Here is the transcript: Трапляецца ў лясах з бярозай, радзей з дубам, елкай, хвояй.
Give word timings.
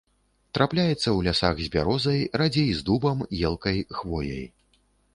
Трапляецца 0.57 0.95
ў 0.95 1.19
лясах 1.27 1.61
з 1.65 1.69
бярозай, 1.77 2.19
радзей 2.45 2.69
з 2.81 2.89
дубам, 2.91 3.25
елкай, 3.47 3.77
хвояй. 4.03 4.47